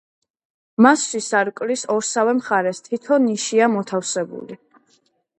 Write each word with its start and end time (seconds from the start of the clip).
მასში 0.83 1.19
სარკმლის 1.25 1.83
ორსავე 1.95 2.33
მხარეს 2.37 2.81
თითო 2.87 3.19
ნიშია 3.25 3.67
მოთავსებული. 3.75 4.57